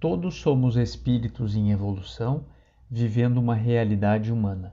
Todos 0.00 0.36
somos 0.36 0.76
espíritos 0.76 1.54
em 1.54 1.72
evolução, 1.72 2.46
vivendo 2.90 3.36
uma 3.36 3.54
realidade 3.54 4.32
humana. 4.32 4.72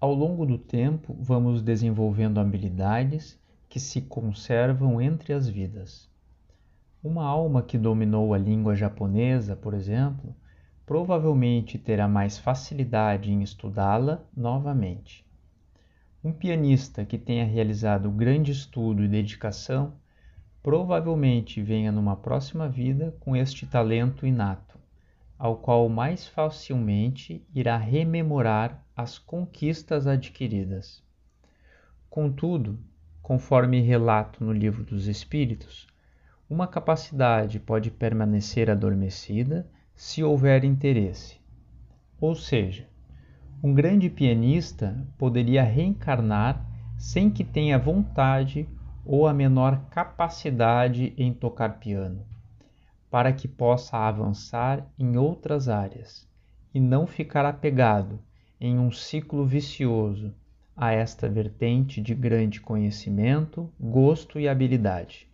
Ao 0.00 0.14
longo 0.14 0.46
do 0.46 0.56
tempo, 0.56 1.14
vamos 1.20 1.60
desenvolvendo 1.60 2.40
habilidades 2.40 3.38
que 3.68 3.78
se 3.78 4.00
conservam 4.00 5.02
entre 5.02 5.34
as 5.34 5.46
vidas. 5.46 6.08
Uma 7.04 7.26
alma 7.26 7.62
que 7.62 7.76
dominou 7.76 8.32
a 8.32 8.38
língua 8.38 8.74
japonesa, 8.74 9.54
por 9.54 9.74
exemplo, 9.74 10.34
provavelmente 10.86 11.76
terá 11.76 12.08
mais 12.08 12.38
facilidade 12.38 13.30
em 13.30 13.42
estudá-la 13.42 14.24
novamente. 14.34 15.26
Um 16.24 16.32
pianista 16.32 17.04
que 17.04 17.18
tenha 17.18 17.44
realizado 17.44 18.10
grande 18.10 18.50
estudo 18.50 19.04
e 19.04 19.08
dedicação 19.08 19.92
provavelmente 20.66 21.62
venha 21.62 21.92
numa 21.92 22.16
próxima 22.16 22.68
vida 22.68 23.16
com 23.20 23.36
este 23.36 23.64
talento 23.64 24.26
inato, 24.26 24.76
ao 25.38 25.58
qual 25.58 25.88
mais 25.88 26.26
facilmente 26.26 27.46
irá 27.54 27.76
rememorar 27.76 28.84
as 28.96 29.16
conquistas 29.16 30.08
adquiridas. 30.08 31.04
Contudo, 32.10 32.80
conforme 33.22 33.80
relato 33.80 34.42
no 34.42 34.52
Livro 34.52 34.82
dos 34.82 35.06
Espíritos, 35.06 35.86
uma 36.50 36.66
capacidade 36.66 37.60
pode 37.60 37.88
permanecer 37.92 38.68
adormecida 38.68 39.70
se 39.94 40.24
houver 40.24 40.64
interesse. 40.64 41.40
Ou 42.20 42.34
seja, 42.34 42.88
um 43.62 43.72
grande 43.72 44.10
pianista 44.10 45.06
poderia 45.16 45.62
reencarnar 45.62 46.68
sem 46.98 47.30
que 47.30 47.44
tenha 47.44 47.78
vontade 47.78 48.68
ou 49.06 49.26
a 49.26 49.32
menor 49.32 49.88
capacidade 49.88 51.14
em 51.16 51.32
tocar 51.32 51.78
piano, 51.78 52.26
para 53.08 53.32
que 53.32 53.46
possa 53.46 53.96
avançar 53.96 54.84
em 54.98 55.16
outras 55.16 55.68
áreas 55.68 56.28
e 56.74 56.80
não 56.80 57.06
ficar 57.06 57.46
apegado 57.46 58.18
em 58.60 58.78
um 58.78 58.90
ciclo 58.90 59.46
vicioso 59.46 60.34
a 60.76 60.92
esta 60.92 61.28
vertente 61.28 62.02
de 62.02 62.14
grande 62.14 62.60
conhecimento, 62.60 63.72
gosto 63.80 64.38
e 64.38 64.48
habilidade. 64.48 65.26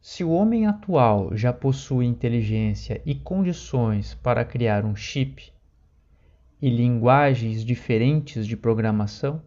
Se 0.00 0.24
o 0.24 0.30
homem 0.30 0.66
atual 0.66 1.36
já 1.36 1.52
possui 1.52 2.06
inteligência 2.06 3.02
e 3.04 3.14
condições 3.14 4.14
para 4.14 4.44
criar 4.44 4.84
um 4.84 4.96
chip 4.96 5.52
e 6.60 6.70
linguagens 6.70 7.64
diferentes 7.64 8.46
de 8.46 8.56
programação, 8.56 9.42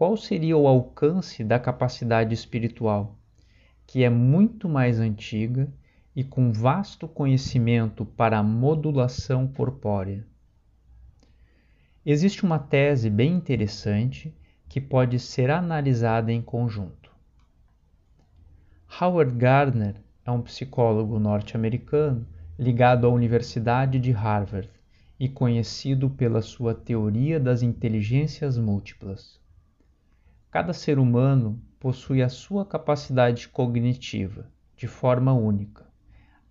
qual 0.00 0.16
seria 0.16 0.56
o 0.56 0.66
alcance 0.66 1.44
da 1.44 1.58
capacidade 1.58 2.32
espiritual, 2.32 3.18
que 3.86 4.02
é 4.02 4.08
muito 4.08 4.66
mais 4.66 4.98
antiga 4.98 5.70
e 6.16 6.24
com 6.24 6.50
vasto 6.50 7.06
conhecimento 7.06 8.06
para 8.06 8.38
a 8.38 8.42
modulação 8.42 9.46
corpórea. 9.46 10.26
Existe 12.02 12.44
uma 12.44 12.58
tese 12.58 13.10
bem 13.10 13.34
interessante 13.34 14.34
que 14.70 14.80
pode 14.80 15.18
ser 15.18 15.50
analisada 15.50 16.32
em 16.32 16.40
conjunto. 16.40 17.14
Howard 18.98 19.34
Gardner 19.34 19.96
é 20.24 20.30
um 20.30 20.40
psicólogo 20.40 21.18
norte-americano 21.18 22.26
ligado 22.58 23.06
à 23.06 23.10
Universidade 23.10 23.98
de 23.98 24.12
Harvard 24.12 24.70
e 25.18 25.28
conhecido 25.28 26.08
pela 26.08 26.40
sua 26.40 26.74
teoria 26.74 27.38
das 27.38 27.60
inteligências 27.60 28.56
múltiplas. 28.56 29.38
Cada 30.50 30.72
ser 30.72 30.98
humano 30.98 31.62
possui 31.78 32.20
a 32.22 32.28
sua 32.28 32.66
capacidade 32.66 33.48
cognitiva 33.48 34.50
de 34.76 34.88
forma 34.88 35.32
única, 35.32 35.86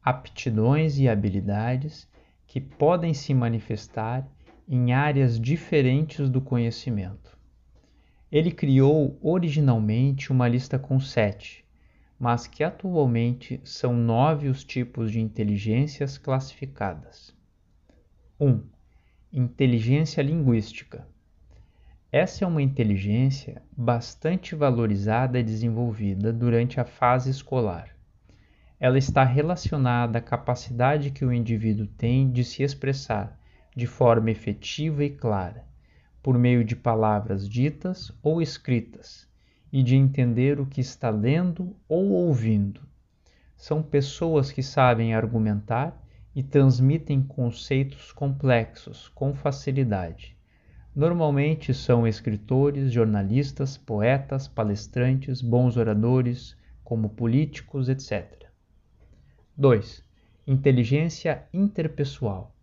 aptidões 0.02 0.98
e 0.98 1.10
habilidades 1.10 2.10
que 2.48 2.62
podem 2.62 3.14
se 3.14 3.34
manifestar 3.34 4.26
em 4.66 4.94
áreas 4.94 5.38
diferentes 5.38 6.30
do 6.30 6.40
conhecimento. 6.40 7.38
Ele 8.32 8.52
criou 8.52 9.20
originalmente 9.22 10.32
uma 10.32 10.48
lista 10.48 10.80
com 10.80 10.98
sete, 10.98 11.66
mas 12.18 12.48
que 12.48 12.64
atualmente 12.64 13.60
são 13.66 13.94
nove 13.94 14.48
os 14.48 14.64
tipos 14.64 15.12
de 15.12 15.20
inteligências 15.20 16.18
classificadas. 16.18 17.36
1. 18.40 18.48
Um, 18.48 18.64
inteligência 19.34 20.22
linguística 20.22 21.06
essa 22.12 22.44
é 22.44 22.48
uma 22.48 22.62
inteligência 22.62 23.62
bastante 23.78 24.56
valorizada 24.56 25.40
e 25.40 25.44
desenvolvida 25.44 26.34
durante 26.34 26.80
a 26.80 26.84
fase 26.84 27.30
escolar. 27.30 27.96
Ela 28.80 28.98
está 28.98 29.24
relacionada 29.24 30.18
à 30.18 30.22
capacidade 30.22 31.12
que 31.12 31.24
o 31.24 31.32
indivíduo 31.32 31.86
tem 31.86 32.32
de 32.32 32.44
se 32.44 32.64
expressar 32.64 33.40
de 33.76 33.86
forma 33.86 34.32
efetiva 34.32 35.04
e 35.04 35.12
clara, 35.12 35.64
por 36.24 36.36
meio 36.36 36.64
de 36.64 36.76
palavras 36.76 37.48
ditas 37.48 38.12
ou 38.24 38.42
escritas, 38.42 39.28
e 39.72 39.84
de 39.84 39.96
entender 39.96 40.60
o 40.60 40.66
que 40.66 40.82
está 40.82 41.12
lendo 41.12 41.76
ou 41.88 42.10
ouvindo. 42.10 42.82
São 43.56 43.84
pessoas 43.84 44.52
que 44.52 44.64
sabem 44.64 45.14
argumentar 45.14 45.96
e 46.36 46.42
transmitem 46.42 47.22
conceitos 47.22 48.12
complexos 48.12 49.10
com 49.10 49.36
facilidade 49.36 50.39
Normalmente 50.96 51.74
são 51.74 52.08
escritores, 52.08 52.92
jornalistas, 52.92 53.78
poetas, 53.78 54.48
palestrantes, 54.48 55.42
bons 55.42 55.78
oradores, 55.78 56.58
como 56.84 57.10
políticos, 57.10 57.90
etc. 57.90 58.48
2. 59.56 60.04
Inteligência 60.48 61.44
interpessoal 61.54 62.54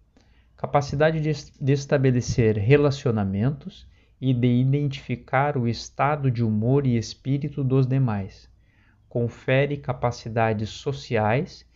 capacidade 0.56 1.20
de 1.20 1.72
estabelecer 1.72 2.56
relacionamentos 2.56 3.86
e 4.18 4.32
de 4.32 4.46
identificar 4.46 5.56
o 5.58 5.68
estado 5.68 6.30
de 6.30 6.42
humor 6.42 6.86
e 6.86 6.96
espírito 6.96 7.62
dos 7.62 7.86
demais. 7.86 8.48
Confere 9.08 9.76
capacidades 9.76 10.70
sociais 10.70 11.66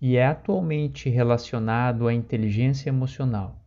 e 0.00 0.16
é 0.16 0.26
atualmente 0.26 1.08
relacionado 1.08 2.06
à 2.06 2.14
inteligência 2.14 2.88
emocional 2.88 3.60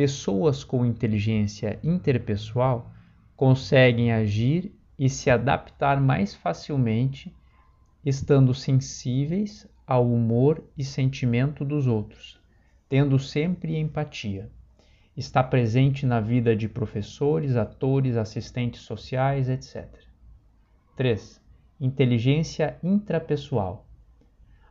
pessoas 0.00 0.64
com 0.64 0.86
inteligência 0.86 1.78
interpessoal 1.84 2.90
conseguem 3.36 4.10
agir 4.10 4.74
e 4.98 5.10
se 5.10 5.28
adaptar 5.28 6.00
mais 6.00 6.34
facilmente, 6.34 7.36
estando 8.02 8.54
sensíveis 8.54 9.68
ao 9.86 10.10
humor 10.10 10.64
e 10.74 10.82
sentimento 10.82 11.66
dos 11.66 11.86
outros, 11.86 12.40
tendo 12.88 13.18
sempre 13.18 13.76
empatia. 13.76 14.50
Está 15.14 15.42
presente 15.42 16.06
na 16.06 16.18
vida 16.18 16.56
de 16.56 16.66
professores, 16.66 17.54
atores, 17.54 18.16
assistentes 18.16 18.80
sociais, 18.80 19.50
etc. 19.50 19.86
3. 20.96 21.42
Inteligência 21.78 22.78
intrapessoal. 22.82 23.86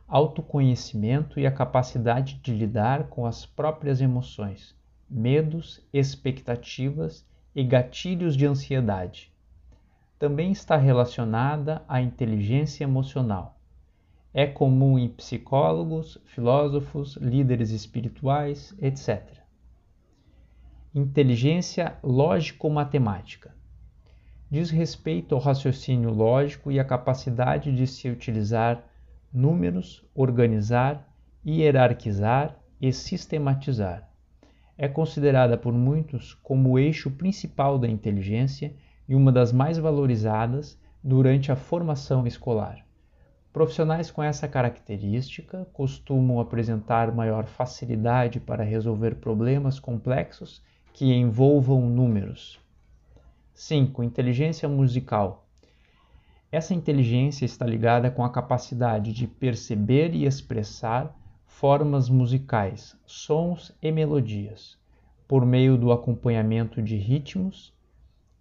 Autoconhecimento 0.08 1.38
e 1.38 1.46
a 1.46 1.52
capacidade 1.52 2.40
de 2.42 2.52
lidar 2.52 3.04
com 3.04 3.24
as 3.24 3.46
próprias 3.46 4.00
emoções 4.00 4.79
medos, 5.10 5.84
expectativas 5.92 7.26
e 7.54 7.64
gatilhos 7.64 8.36
de 8.36 8.46
ansiedade. 8.46 9.32
Também 10.18 10.52
está 10.52 10.76
relacionada 10.76 11.82
à 11.88 12.00
inteligência 12.00 12.84
emocional. 12.84 13.58
É 14.32 14.46
comum 14.46 14.96
em 14.96 15.08
psicólogos, 15.08 16.18
filósofos, 16.26 17.16
líderes 17.16 17.70
espirituais, 17.70 18.72
etc. 18.80 19.40
Inteligência 20.94 21.98
lógico-matemática 22.02 23.52
diz 24.48 24.70
respeito 24.70 25.34
ao 25.34 25.40
raciocínio 25.40 26.10
lógico 26.10 26.70
e 26.70 26.78
à 26.78 26.84
capacidade 26.84 27.72
de 27.72 27.86
se 27.86 28.08
utilizar 28.08 28.84
números, 29.32 30.04
organizar, 30.14 31.08
hierarquizar 31.44 32.56
e 32.80 32.92
sistematizar 32.92 34.09
é 34.82 34.88
considerada 34.88 35.58
por 35.58 35.74
muitos 35.74 36.32
como 36.42 36.70
o 36.70 36.78
eixo 36.78 37.10
principal 37.10 37.78
da 37.78 37.86
inteligência 37.86 38.74
e 39.06 39.14
uma 39.14 39.30
das 39.30 39.52
mais 39.52 39.76
valorizadas 39.76 40.80
durante 41.04 41.52
a 41.52 41.56
formação 41.56 42.26
escolar. 42.26 42.82
Profissionais 43.52 44.10
com 44.10 44.22
essa 44.22 44.48
característica 44.48 45.68
costumam 45.74 46.40
apresentar 46.40 47.14
maior 47.14 47.44
facilidade 47.44 48.40
para 48.40 48.64
resolver 48.64 49.16
problemas 49.16 49.78
complexos 49.78 50.62
que 50.94 51.12
envolvam 51.12 51.82
números. 51.82 52.58
5. 53.52 54.02
Inteligência 54.02 54.66
musical. 54.66 55.46
Essa 56.50 56.72
inteligência 56.72 57.44
está 57.44 57.66
ligada 57.66 58.10
com 58.10 58.24
a 58.24 58.32
capacidade 58.32 59.12
de 59.12 59.26
perceber 59.26 60.14
e 60.14 60.24
expressar 60.24 61.14
formas 61.50 62.08
musicais, 62.08 62.96
sons 63.04 63.70
e 63.82 63.92
melodias, 63.92 64.78
por 65.28 65.44
meio 65.44 65.76
do 65.76 65.92
acompanhamento 65.92 66.80
de 66.80 66.96
ritmos 66.96 67.70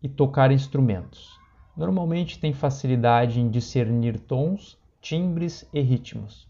e 0.01 0.07
tocar 0.07 0.53
instrumentos. 0.53 1.37
Normalmente 1.75 2.39
tem 2.39 2.53
facilidade 2.53 3.41
em 3.41 3.49
discernir 3.49 4.19
tons, 4.21 4.77
timbres 5.01 5.67
e 5.73 5.81
ritmos. 5.81 6.47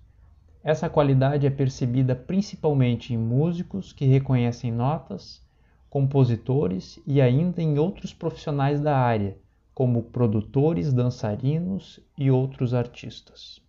Essa 0.64 0.88
qualidade 0.88 1.48
é 1.48 1.50
percebida 1.50 2.16
principalmente 2.16 3.16
em 3.16 3.18
músicos 3.18 3.92
que 3.92 4.06
reconhecem 4.06 4.72
notas, 4.72 5.42
compositores 5.90 7.02
e 7.08 7.20
ainda 7.20 7.64
em 7.64 7.80
outros 7.80 8.14
profissionais 8.14 8.80
da 8.80 8.96
área, 8.96 9.36
como 9.74 10.04
produtores, 10.04 10.94
dançarinos 10.94 12.00
e 12.16 12.30
outros 12.30 12.76
artistas. 12.76 13.60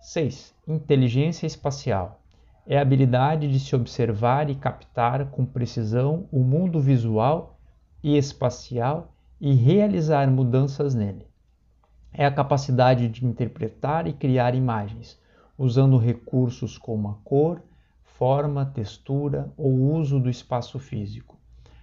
6. 0.00 0.54
Inteligência 0.72 1.48
espacial 1.48 2.20
é 2.64 2.78
a 2.78 2.82
habilidade 2.82 3.50
de 3.50 3.58
se 3.58 3.74
observar 3.74 4.48
e 4.48 4.54
captar 4.54 5.28
com 5.28 5.44
precisão 5.44 6.28
o 6.30 6.44
mundo 6.44 6.78
visual 6.78 7.58
e 8.00 8.16
espacial 8.16 9.12
e 9.40 9.52
realizar 9.52 10.30
mudanças 10.30 10.94
nele. 10.94 11.26
É 12.12 12.24
a 12.24 12.30
capacidade 12.30 13.08
de 13.08 13.26
interpretar 13.26 14.06
e 14.06 14.12
criar 14.12 14.54
imagens, 14.54 15.18
usando 15.58 15.98
recursos 15.98 16.78
como 16.78 17.08
a 17.08 17.14
cor, 17.24 17.60
forma, 18.04 18.64
textura 18.64 19.52
ou 19.56 19.72
uso 19.96 20.20
do 20.20 20.30
espaço 20.30 20.78
físico. 20.78 21.36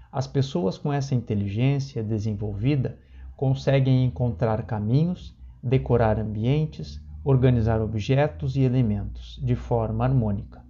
As 0.09 0.27
pessoas 0.27 0.77
com 0.77 0.93
essa 0.93 1.13
inteligência 1.13 2.01
desenvolvida 2.01 2.97
conseguem 3.35 4.05
encontrar 4.05 4.63
caminhos, 4.63 5.35
decorar 5.61 6.17
ambientes, 6.17 7.05
organizar 7.29 7.81
objetos 7.81 8.55
e 8.55 8.61
elementos 8.61 9.37
de 9.43 9.53
forma 9.53 10.05
harmônica 10.05 10.63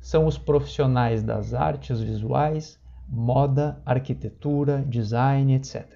são 0.00 0.24
os 0.26 0.38
profissionais 0.38 1.22
das 1.22 1.52
artes 1.52 2.00
visuais, 2.00 2.80
moda, 3.06 3.78
arquitetura, 3.84 4.82
design, 4.88 5.54
etc. 5.54 5.86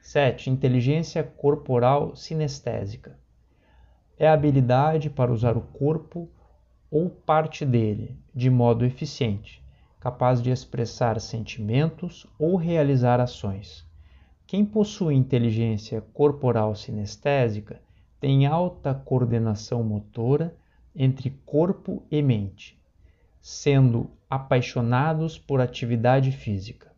7. 0.00 0.48
Inteligência 0.48 1.22
corporal 1.22 2.16
sinestésica. 2.16 3.18
É 4.18 4.26
a 4.26 4.32
habilidade 4.32 5.10
para 5.10 5.30
usar 5.30 5.58
o 5.58 5.60
corpo 5.60 6.30
ou 6.90 7.10
parte 7.10 7.66
dele 7.66 8.18
de 8.34 8.48
modo 8.48 8.86
eficiente, 8.86 9.62
capaz 10.00 10.40
de 10.40 10.50
expressar 10.50 11.20
sentimentos 11.20 12.26
ou 12.38 12.56
realizar 12.56 13.20
ações. 13.20 13.86
Quem 14.46 14.64
possui 14.64 15.16
inteligência 15.16 16.00
corporal 16.14 16.74
sinestésica 16.74 17.78
tem 18.20 18.46
alta 18.46 18.94
coordenação 18.94 19.82
motora 19.82 20.54
entre 20.94 21.30
corpo 21.44 22.02
e 22.10 22.20
mente 22.22 22.80
sendo 23.40 24.10
apaixonados 24.28 25.38
por 25.38 25.60
atividade 25.60 26.30
física. 26.30 26.92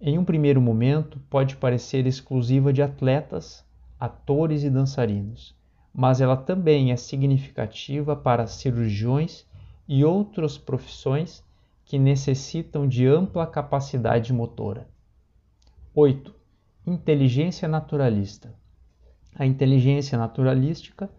Em 0.00 0.18
um 0.18 0.24
primeiro 0.24 0.60
momento, 0.60 1.18
pode 1.30 1.56
parecer 1.56 2.06
exclusiva 2.06 2.72
de 2.72 2.82
atletas, 2.82 3.64
atores 3.98 4.62
e 4.62 4.70
dançarinos, 4.70 5.56
mas 5.92 6.20
ela 6.20 6.36
também 6.36 6.92
é 6.92 6.96
significativa 6.96 8.14
para 8.14 8.46
cirurgiões 8.46 9.46
e 9.88 10.04
outras 10.04 10.58
profissões 10.58 11.42
que 11.84 11.98
necessitam 11.98 12.86
de 12.86 13.06
ampla 13.06 13.46
capacidade 13.46 14.32
motora. 14.32 14.86
8. 15.94 16.34
Inteligência 16.86 17.68
naturalista. 17.68 18.54
A 19.36 19.44
inteligência 19.44 20.16
naturalística 20.16 21.10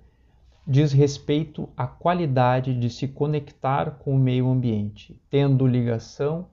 diz 0.65 0.94
respeito 0.94 1.67
à 1.75 1.85
qualidade 1.85 2.73
de 2.73 2.89
se 2.89 3.09
conectar 3.09 3.91
com 4.00 4.15
o 4.15 4.19
meio 4.19 4.50
ambiente, 4.50 5.21
tendo 5.29 5.67
ligação 5.67 6.47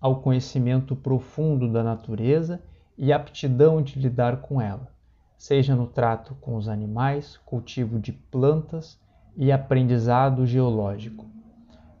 ao 0.00 0.22
conhecimento 0.22 0.94
profundo 0.94 1.70
da 1.72 1.82
natureza 1.82 2.62
e 2.96 3.12
aptidão 3.12 3.82
de 3.82 3.98
lidar 3.98 4.42
com 4.42 4.60
ela, 4.60 4.92
seja 5.36 5.74
no 5.74 5.88
trato 5.88 6.36
com 6.40 6.54
os 6.54 6.68
animais, 6.68 7.36
cultivo 7.44 7.98
de 7.98 8.12
plantas 8.12 8.96
e 9.36 9.50
aprendizado 9.50 10.46
geológico. 10.46 11.26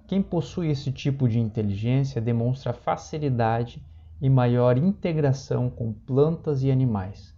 Quem 0.06 0.22
possui 0.22 0.68
esse 0.68 0.92
tipo 0.92 1.28
de 1.28 1.40
inteligência 1.40 2.20
demonstra 2.20 2.72
facilidade 2.72 3.82
e 4.20 4.30
maior 4.30 4.78
integração 4.78 5.68
com 5.68 5.92
plantas 5.92 6.62
e 6.62 6.70
animais, 6.70 7.36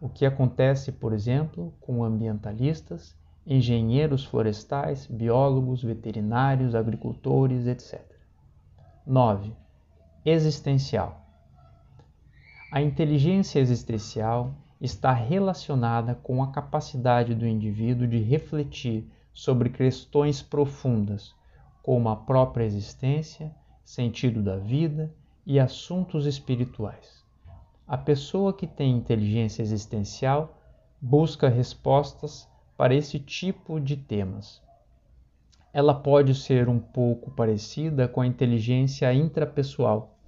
o 0.00 0.08
que 0.08 0.26
acontece, 0.26 0.92
por 0.92 1.12
exemplo, 1.12 1.72
com 1.80 2.04
ambientalistas 2.04 3.16
engenheiros 3.46 4.24
florestais, 4.24 5.06
biólogos, 5.06 5.82
veterinários, 5.82 6.74
agricultores, 6.74 7.66
etc. 7.66 8.02
9. 9.06 9.52
Existencial. 10.24 11.24
A 12.72 12.82
inteligência 12.82 13.60
existencial 13.60 14.52
está 14.80 15.12
relacionada 15.12 16.16
com 16.16 16.42
a 16.42 16.50
capacidade 16.50 17.34
do 17.34 17.46
indivíduo 17.46 18.06
de 18.06 18.18
refletir 18.18 19.08
sobre 19.32 19.70
questões 19.70 20.42
profundas, 20.42 21.32
como 21.82 22.08
a 22.08 22.16
própria 22.16 22.64
existência, 22.64 23.54
sentido 23.84 24.42
da 24.42 24.56
vida 24.56 25.14
e 25.46 25.60
assuntos 25.60 26.26
espirituais. 26.26 27.24
A 27.88 27.96
pessoa 27.96 28.52
que 28.52 28.66
tem 28.66 28.96
inteligência 28.96 29.62
existencial 29.62 30.58
busca 31.00 31.48
respostas 31.48 32.48
para 32.76 32.92
esse 32.92 33.20
tipo 33.20 33.78
de 33.78 33.96
temas. 33.96 34.60
Ela 35.72 35.94
pode 35.94 36.34
ser 36.34 36.68
um 36.68 36.80
pouco 36.80 37.30
parecida 37.30 38.08
com 38.08 38.20
a 38.20 38.26
inteligência 38.26 39.14
intrapessoal, 39.14 40.18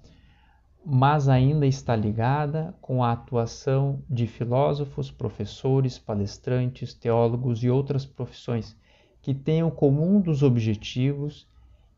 mas 0.87 1.29
ainda 1.29 1.67
está 1.67 1.97
ligada 1.97 2.77
com 2.81 3.03
a 3.03 3.11
atuação 3.11 4.05
de 4.09 4.29
filósofos, 4.29 5.11
professores, 5.11 5.99
palestrantes, 5.99 6.95
teólogos 6.95 7.65
e 7.65 7.69
outras 7.69 8.07
profissões 8.07 8.77
que 9.21 9.35
tenham 9.35 9.69
como 9.69 10.09
um 10.09 10.21
dos 10.21 10.45
objetivos 10.45 11.45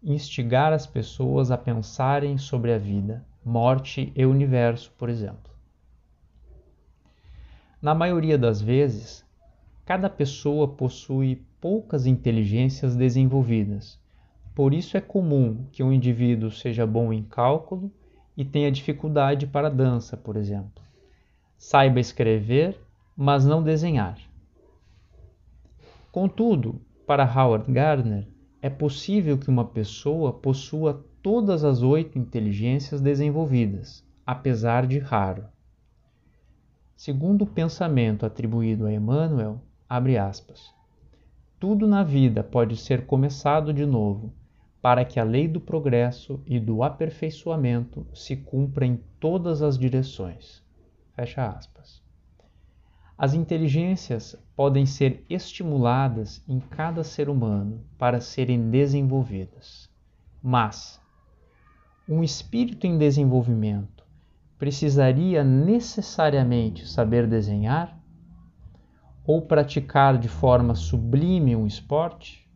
instigar 0.02 0.72
as 0.72 0.86
pessoas 0.86 1.50
a 1.50 1.58
pensarem 1.58 2.38
sobre 2.38 2.72
a 2.72 2.78
vida, 2.78 3.26
morte 3.44 4.10
e 4.16 4.24
universo, 4.24 4.90
por 4.96 5.10
exemplo. 5.10 5.49
Na 7.82 7.94
maioria 7.94 8.36
das 8.36 8.60
vezes, 8.60 9.24
Cada 9.90 10.08
pessoa 10.08 10.68
possui 10.68 11.42
poucas 11.60 12.06
inteligências 12.06 12.94
desenvolvidas. 12.94 13.98
Por 14.54 14.72
isso 14.72 14.96
é 14.96 15.00
comum 15.00 15.66
que 15.72 15.82
um 15.82 15.92
indivíduo 15.92 16.48
seja 16.48 16.86
bom 16.86 17.12
em 17.12 17.24
cálculo 17.24 17.90
e 18.36 18.44
tenha 18.44 18.70
dificuldade 18.70 19.48
para 19.48 19.68
dança, 19.68 20.16
por 20.16 20.36
exemplo. 20.36 20.80
Saiba 21.58 21.98
escrever, 21.98 22.78
mas 23.16 23.44
não 23.44 23.64
desenhar. 23.64 24.16
Contudo, 26.12 26.80
para 27.04 27.24
Howard 27.24 27.72
Gardner, 27.72 28.28
é 28.62 28.70
possível 28.70 29.36
que 29.36 29.50
uma 29.50 29.64
pessoa 29.64 30.32
possua 30.32 31.04
todas 31.20 31.64
as 31.64 31.82
oito 31.82 32.16
inteligências 32.16 33.00
desenvolvidas, 33.00 34.06
apesar 34.24 34.86
de 34.86 35.00
raro. 35.00 35.46
Segundo 37.00 37.44
o 37.44 37.46
pensamento 37.46 38.26
atribuído 38.26 38.84
a 38.84 38.92
Emmanuel, 38.92 39.58
Abre 39.88 40.18
aspas. 40.18 40.70
Tudo 41.58 41.88
na 41.88 42.02
vida 42.04 42.44
pode 42.44 42.76
ser 42.76 43.06
começado 43.06 43.72
de 43.72 43.86
novo, 43.86 44.30
para 44.82 45.02
que 45.02 45.18
a 45.18 45.24
lei 45.24 45.48
do 45.48 45.58
progresso 45.62 46.42
e 46.44 46.60
do 46.60 46.82
aperfeiçoamento 46.82 48.06
se 48.12 48.36
cumpra 48.36 48.84
em 48.84 49.00
todas 49.18 49.62
as 49.62 49.78
direções. 49.78 50.62
Fecha 51.16 51.48
aspas. 51.48 52.02
As 53.16 53.32
inteligências 53.32 54.36
podem 54.54 54.84
ser 54.84 55.24
estimuladas 55.30 56.44
em 56.46 56.60
cada 56.60 57.02
ser 57.02 57.30
humano 57.30 57.82
para 57.96 58.20
serem 58.20 58.68
desenvolvidas. 58.68 59.88
Mas 60.42 61.00
um 62.06 62.22
espírito 62.22 62.86
em 62.86 62.98
desenvolvimento 62.98 63.99
precisaria 64.60 65.42
necessariamente 65.42 66.86
saber 66.86 67.26
desenhar? 67.26 68.00
ou 69.30 69.40
praticar 69.40 70.18
de 70.18 70.28
forma 70.28 70.74
sublime 70.74 71.54
um 71.54 71.64
esporte? 71.64 72.50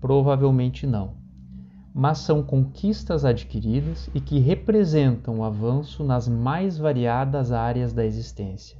Provavelmente 0.00 0.84
não. 0.84 1.14
Mas 1.94 2.18
são 2.18 2.42
conquistas 2.42 3.24
adquiridas 3.24 4.10
e 4.12 4.20
que 4.20 4.40
representam 4.40 5.44
avanço 5.44 6.02
nas 6.02 6.26
mais 6.26 6.76
variadas 6.76 7.52
áreas 7.52 7.92
da 7.92 8.04
existência, 8.04 8.78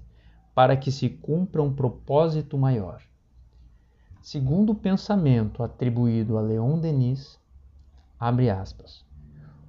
para 0.52 0.76
que 0.76 0.90
se 0.90 1.08
cumpra 1.08 1.62
um 1.62 1.72
propósito 1.72 2.58
maior. 2.58 3.02
Segundo 4.20 4.72
o 4.72 4.74
pensamento 4.74 5.62
atribuído 5.62 6.36
a 6.36 6.40
Leon 6.40 6.76
Denis, 6.78 7.38
abre 8.18 8.48
aspas, 8.48 9.04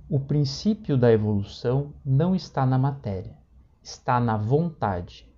o 0.10 0.20
princípio 0.20 0.98
da 0.98 1.12
evolução 1.12 1.94
não 2.06 2.36
está 2.36 2.66
na 2.66 2.78
matéria, 2.78 3.38
está 3.82 4.20
na 4.20 4.38
vontade 4.38 5.34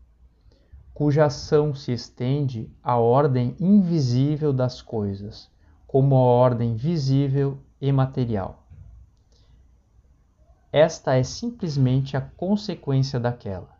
cuja 0.95 1.25
ação 1.25 1.75
se 1.75 1.91
estende 1.91 2.73
à 2.81 2.95
ordem 2.95 3.53
invisível 3.59 4.53
das 4.53 4.81
coisas, 4.81 5.51
como 5.85 6.15
a 6.15 6.19
ordem 6.19 6.73
visível 6.73 7.59
e 7.81 7.91
material. 7.91 8.65
Esta 10.71 11.15
é 11.15 11.23
simplesmente 11.23 12.15
a 12.15 12.21
consequência 12.21 13.19
daquela. 13.19 13.77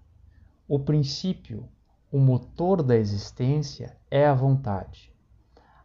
O 0.67 0.77
princípio, 0.77 1.69
o 2.11 2.19
motor 2.19 2.83
da 2.83 2.97
existência 2.97 3.95
é 4.11 4.27
a 4.27 4.33
vontade. 4.33 5.13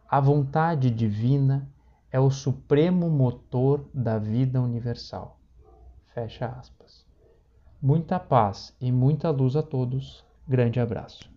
A 0.09 0.19
vontade 0.19 0.91
divina 0.91 1.65
é 2.11 2.19
o 2.19 2.29
supremo 2.29 3.09
motor 3.09 3.89
da 3.93 4.19
vida 4.19 4.61
universal. 4.61 5.39
Fecha 6.13 6.47
aspas. 6.47 7.05
Muita 7.81 8.19
paz 8.19 8.75
e 8.81 8.91
muita 8.91 9.29
luz 9.29 9.55
a 9.55 9.63
todos. 9.63 10.25
Grande 10.47 10.79
abraço. 10.79 11.30